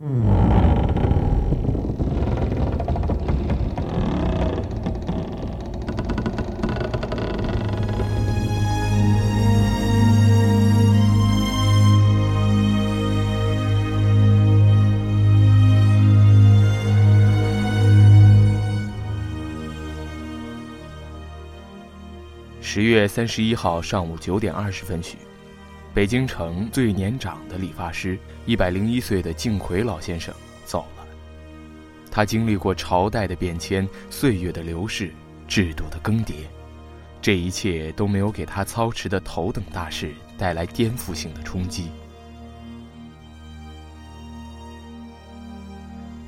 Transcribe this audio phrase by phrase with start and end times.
[0.00, 0.06] 十
[22.82, 25.18] 月三十一号上午九点二十分许，
[25.92, 28.16] 北京城最年长的理发师，
[28.46, 30.32] 一百零一岁的敬奎老先生
[30.64, 31.04] 走了。
[32.12, 35.12] 他经历过朝代的变迁、岁月的流逝、
[35.48, 36.32] 制度的更迭，
[37.20, 41.88] 这一切都没有给他操持的头等大事带来颠覆性的冲击。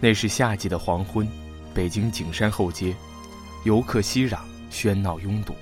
[0.00, 1.28] 那是夏季的黄昏，
[1.72, 2.96] 北京景山后街，
[3.64, 4.38] 游客熙攘，
[4.72, 5.54] 喧闹拥堵。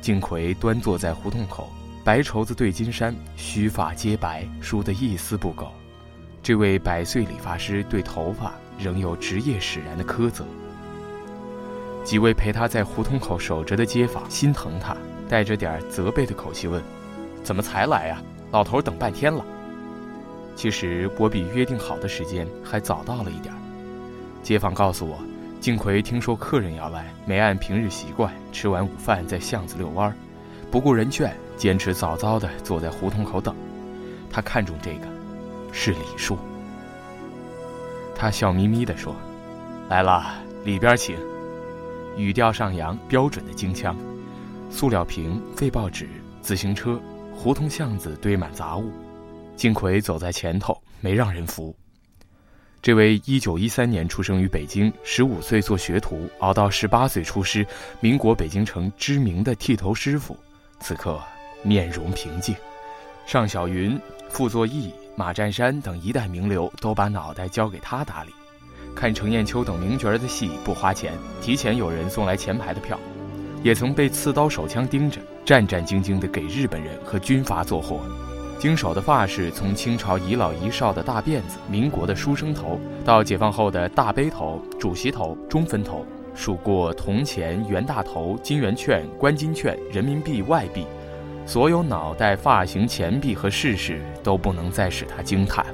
[0.00, 1.72] 敬奎端坐在胡同口，
[2.04, 5.72] 白绸子对金衫，须发皆白，梳得一丝不苟。
[6.42, 10.44] 这位百岁理发师对头发仍有职业使然的苛责。
[12.02, 14.96] 几位陪他在胡同口守着的街坊心疼他，
[15.28, 16.82] 带着点责备的口气问
[17.44, 18.20] ：“怎么才来呀？
[18.50, 19.44] 老头等半天了。”
[20.56, 23.54] 其实我比约定好的时间还早到了一点。
[24.42, 25.16] 街坊告诉我。
[25.60, 30.12] 敬奎听说客人要来，没按平日习惯吃完午饭在巷子遛弯
[30.72, 33.54] 不顾人劝，坚持早早的坐在胡同口等。
[34.30, 35.06] 他看中这个，
[35.70, 36.38] 是礼数。
[38.14, 39.14] 他笑眯眯地说
[39.90, 41.14] ：“来了，里边请。”
[42.16, 43.94] 语调上扬，标准的京腔。
[44.70, 46.08] 塑料瓶、废报纸、
[46.40, 46.98] 自行车，
[47.36, 48.90] 胡同巷子堆满杂物。
[49.54, 51.76] 金奎走在前头，没让人扶。
[52.80, 57.66] 这位1913年出生于北京，15岁做学徒，熬到18岁出师，
[58.00, 60.34] 民国北京城知名的剃头师傅，
[60.82, 61.18] 此刻
[61.62, 62.54] 面容平静。
[63.24, 68.32] 尚小云、傅作义、马占山等一代名流都把脑袋交给他打理。
[68.94, 72.98] 看程砚秋等名角的戏不花钱，提前有人送来前排的票。
[73.62, 78.00] 也曾被刺刀手枪盯着，战战兢兢地给日本人和军阀做活。
[78.58, 86.04] 经手的发饰，从清朝遗老遗少的大辫子，民国的书生头，到解放后的大背头、主席头、中分头，
[86.34, 90.86] 数过铜钱、袁大头、金圆券、关金券、人民币、外币，
[91.44, 95.64] 所有脑袋、发型、钱币和饰饰，都不能再使他惊叹。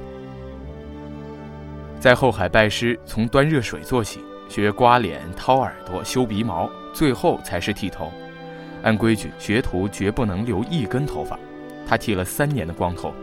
[1.99, 8.11] 在后海拜师，从端热水做起，学刮脸、掏耳朵、修鼻毛，最后才是剃头。
[8.83, 11.37] 按规矩，学徒绝不能留一根头发。
[11.85, 13.13] 他剃了三年的光头，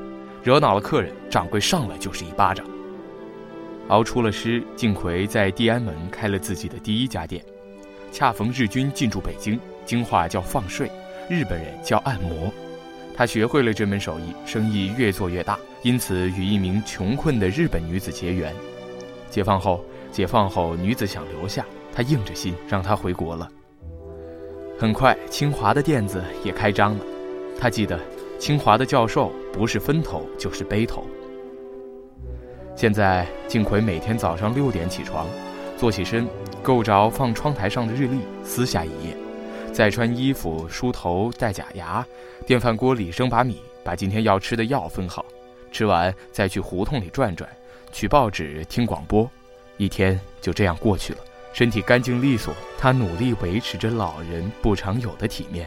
[0.42, 2.66] 惹恼了客人，掌柜上来就是一巴掌。
[3.88, 7.44] 熬出了师，敬奎在地安门开了自己的第一家店。
[8.10, 10.90] 恰逢日军进驻北京，京话叫放税，
[11.28, 12.52] 日本人叫按摩。
[13.16, 18.54] 他学会了这门手艺，生意越做越大，因此与一名穷困的日本女子结缘。
[19.30, 21.64] 解放后，解放后女子想留下，
[21.94, 23.48] 他硬着心让她回国了。
[24.78, 27.04] 很快，清华的店子也开张了。
[27.58, 27.98] 他记得。
[28.38, 31.06] 清华的教授不是分头就是背头。
[32.76, 35.26] 现在敬奎每天早上六点起床，
[35.78, 36.28] 坐起身，
[36.62, 39.16] 够着放窗台上的日历，撕下一页，
[39.72, 42.06] 再穿衣服、梳头、戴假牙，
[42.46, 45.24] 电饭锅里扔把米，把今天要吃的药分好，
[45.72, 47.48] 吃完再去胡同里转转，
[47.92, 49.26] 取报纸、听广播，
[49.78, 51.18] 一天就这样过去了。
[51.54, 55.66] 身体干净利索，他努力维持着老人不常有的体面。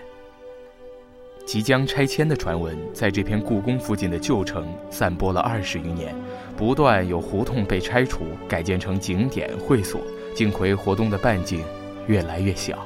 [1.49, 6.13] 即将拆迁的传闻在这片故宫附近的旧城散播了二十余年，
[6.55, 9.99] 不断有胡同被拆除，改建成景点会所。
[10.35, 11.65] 敬奎活动的半径
[12.05, 12.77] 越来越小。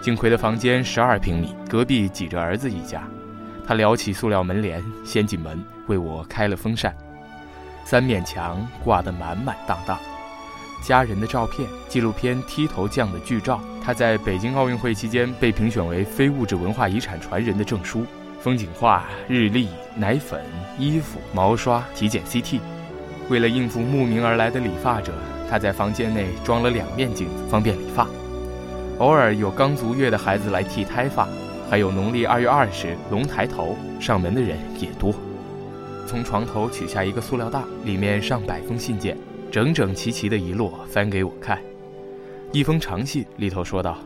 [0.00, 3.02] 敬奎的房间十二平米，隔壁挤着儿子一家。
[3.66, 6.96] 他撩起塑料门帘，掀进门，为我开了风扇。
[7.84, 9.98] 三面墙挂得满满当当。
[10.80, 18.06] 家人的照片、纪录片、剃头匠的剧照，他在北京奥运会期间被评选为非物质文化遗产传人的证书、
[18.40, 20.40] 风景画、日历、奶粉、
[20.78, 22.60] 衣服、毛刷、体检 CT。
[23.28, 25.12] 为了应付慕名而来的理发者，
[25.50, 28.08] 他在房间内装了两面镜子，方便理发。
[28.98, 31.28] 偶尔有刚足月的孩子来剃胎发，
[31.68, 35.12] 还有农历二月二十龙抬头上门的人也多。
[36.06, 39.14] 从床头取下一个塑料袋，里面上百封信件。
[39.50, 41.58] 整整齐齐的一摞翻给我看，
[42.54, 43.98] 一封长信里头说道：“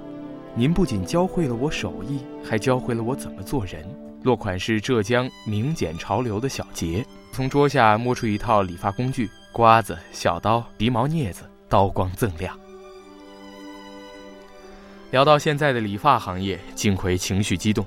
[0.57, 3.87] 您不仅教会了我手艺，还教会了我怎么做人。”
[4.25, 7.05] 落款是浙江名剪潮流的小杰。
[7.31, 12.59] 从桌下摸出一套理发工具：刮子、小刀、鼻毛镊子，刀光锃亮。
[15.11, 17.85] 聊到现在的理发行业，金奎情绪激动：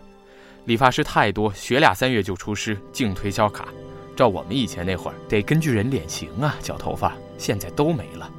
[0.65, 3.69] 理发师太多，学俩三月就出师，净推销卡。
[4.15, 8.29] 照我们以前那会儿，得根据人脸型啊绞头发，现在都没了。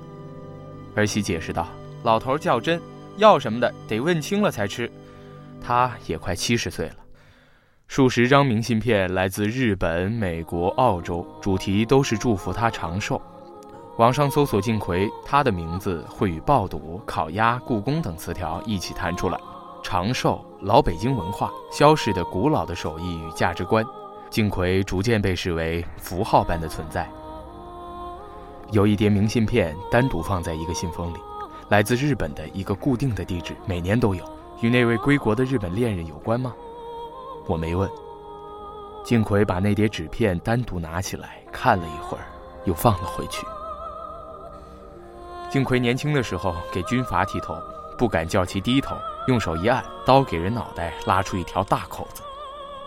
[0.94, 1.66] 儿媳解释道
[2.02, 2.80] ：“老头较真，
[3.16, 4.90] 药什么的得问清了才吃。
[5.60, 6.96] 他也快七十岁了。”
[7.88, 13.20] 数十张明信片来自日本、美国、澳洲，主题都是祝福他长寿。
[13.98, 19.38] 网上搜索“靖魁”，他的名字会与爆肚、烤鸭、故宫等词条一起弹出来。
[19.82, 23.84] 长寿、老北京文化、消逝的古老的手艺与价值观，
[24.30, 27.06] 靖魁逐渐被视为符号般的存在。
[28.70, 31.18] 有一叠明信片单独放在一个信封里，
[31.72, 34.22] 来自日本的一个固定的地址，每年都有。
[34.60, 36.54] 与那位归国的日本恋人有关吗？
[37.46, 37.90] 我没问。
[39.02, 42.24] 靖魁把那叠纸片单独拿起来看了一会儿，
[42.66, 43.46] 又放了回去。
[45.48, 47.56] 靖魁年轻的时候给军阀剃头，
[47.96, 48.94] 不敢叫其低头，
[49.26, 52.22] 用手一按，刀给人脑袋拉出一条大口子。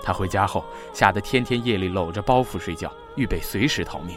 [0.04, 4.16] 他回家后吓得天天夜里搂着包袱睡觉，预备随时逃命。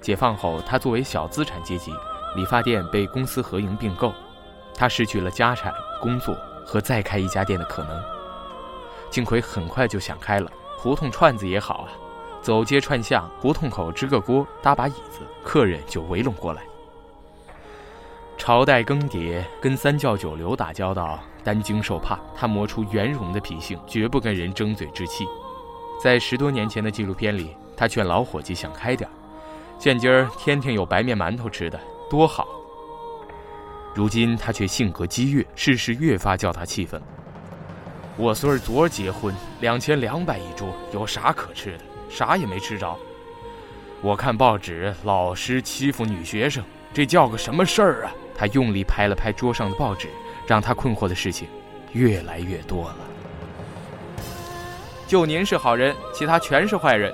[0.00, 1.92] 解放后，他作为小资产阶级，
[2.34, 4.12] 理发店被公司合营并购，
[4.74, 8.02] 他失去了家产、工作和再开一家店的可能。
[9.10, 11.88] 金奎很快就想开了，胡同串子也好啊，
[12.42, 16.62] 走街串巷，胡同口支个锅，搭把椅子，客人就围拢过来。
[18.36, 25.26] 朝代更迭，跟三教九流打交道，担惊受怕，他磨出圆融的脾性，绝不跟人争嘴置气。
[26.00, 29.12] 在十多年前的纪录片里，他劝老伙计想开点儿
[29.78, 32.46] 现今儿天天有白面馒头吃的，多好。
[33.94, 37.00] 如今他却性格激越，事事越发叫他气愤。
[38.16, 41.84] 我孙儿昨儿结婚，两千两百一桌，有啥可吃的？
[42.08, 42.96] 啥也没吃着。
[44.00, 48.12] 我看报纸，老师欺负女学生，这叫个什么事儿啊？
[48.36, 50.08] 他用力拍了拍桌上的报纸，
[50.46, 51.48] 让他困惑的事情
[51.92, 52.96] 越来越多了。
[55.08, 57.12] 就您是好人，其他全是坏人。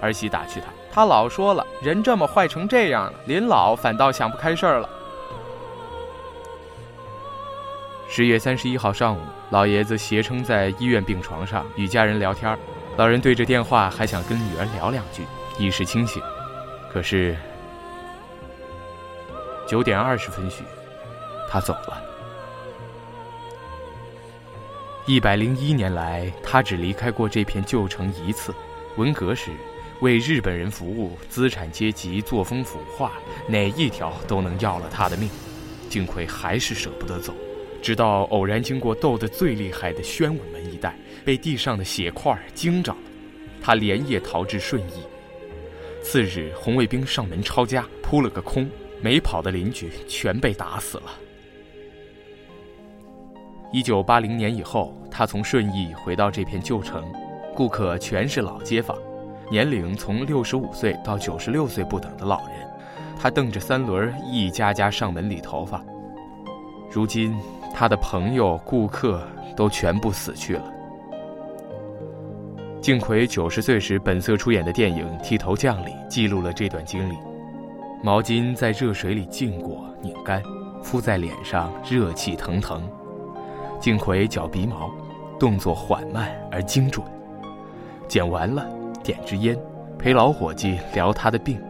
[0.00, 0.66] 儿媳打趣他，
[0.96, 4.88] 他老说了，人这么坏成这样了，临老反倒想不开事儿了。
[8.08, 9.20] 十月三十一号上午，
[9.50, 12.58] 老爷子斜撑在医院病床上与家人聊天
[12.96, 15.26] 老人对着电话还想跟女儿聊两句，
[15.58, 16.22] 意识清醒。
[16.90, 17.36] 可是
[19.66, 20.64] 九点二十分许，
[21.46, 22.02] 他走了。
[25.04, 28.54] 一百零一年来，他只离开过这片旧城一次。
[28.96, 29.50] 文革时，
[30.00, 33.12] 为日本人服务，资产阶级作风腐化，
[33.48, 35.28] 哪一条都能要了他的命。
[35.88, 37.34] 金奎还是舍不得走。
[37.82, 42.98] 直到偶然经过斗得最厉害的宣武门一带，被地上的血块惊着了，
[43.62, 45.02] 他连夜逃至顺义。
[46.02, 48.68] 次日，红卫兵上门抄家，扑了个空，
[49.00, 51.04] 没跑的邻居全被打死了。
[53.72, 57.04] 一九八零年以后，他从顺义回到这片旧城，
[57.54, 58.96] 顾客全是老街坊，
[59.50, 62.56] 年龄从六十五岁到九十六岁不等的老人。
[63.18, 65.82] 他蹬着三轮，一家家上门理头发。
[66.90, 67.36] 如今。
[67.78, 69.20] 他的朋友、顾客
[69.54, 70.64] 都全部死去了。
[72.80, 77.14] 敬奎九十岁时本色出演的电影《剃头匠》里记录了这段经历：
[78.02, 80.42] 毛巾在热水里浸过、拧干，
[80.82, 82.80] 敷在脸上，热气腾腾。
[83.78, 84.90] 敬奎绞鼻毛，
[85.38, 87.06] 动作缓慢而精准。
[88.08, 88.66] 剪完了，
[89.06, 89.56] 点支烟，
[89.96, 91.62] 陪老伙计聊他的病，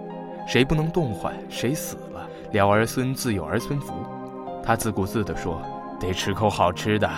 [0.49, 3.93] 谁不能动换，谁死了，聊儿孙自有儿孙福。
[4.65, 5.61] 他自顾自地说。
[5.99, 7.11] 得吃口好吃的，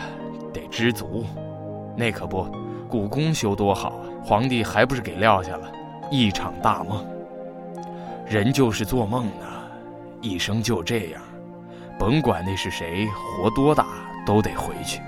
[0.53, 1.25] 得知足，
[1.97, 2.47] 那可不，
[2.89, 4.07] 故宫修多好啊！
[4.25, 5.69] 皇帝还不是给撂下了，
[6.13, 7.05] 一场大梦。
[8.25, 9.47] 人就是做梦呢，
[10.21, 11.21] 一生就这样，
[11.99, 13.85] 甭管那是谁，活多大
[14.25, 15.01] 都得回去，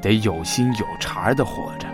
[0.00, 1.86] 得有心有茬的活着。